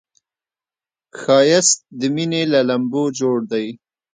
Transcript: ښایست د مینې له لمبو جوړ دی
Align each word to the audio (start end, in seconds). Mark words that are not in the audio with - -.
ښایست 1.21 1.79
د 1.99 2.01
مینې 2.15 2.41
له 2.53 2.59
لمبو 2.69 3.03
جوړ 3.19 3.37
دی 3.51 3.67